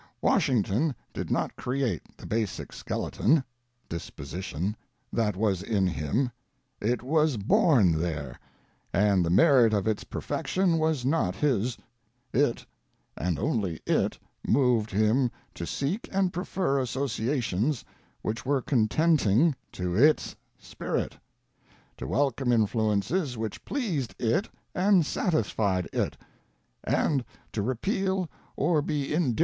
[0.19, 3.43] Washington did not create the basic skeleton
[3.87, 4.75] (disposition)
[5.13, 6.31] that was in him;
[6.81, 8.39] it was born there,
[8.91, 11.77] and the merit of its perfection was not his.
[12.33, 12.65] It—
[13.25, 14.17] and only It—
[14.59, 17.83] moved him to seek and prefer asso ciations
[18.23, 21.15] which were contenting to Its spirit;
[21.97, 26.17] to welcome influ ences which pleased It and satisfied It;
[26.83, 29.35] and to repel or be indif 614 THE NORTH AMERICAN REVIEW.